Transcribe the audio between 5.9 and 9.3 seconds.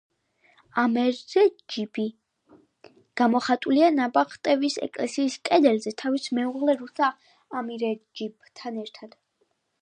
თავის მეუღლე რუსა ამირეჯიბთან ერთად.